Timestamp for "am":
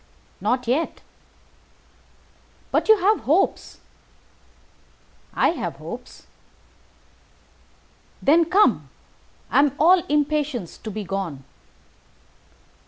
9.59-9.73